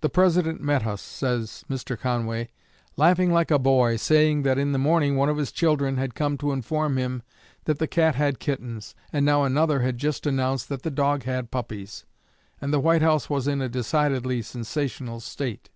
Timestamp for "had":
5.98-6.14, 8.14-8.38, 9.80-9.98, 11.24-11.50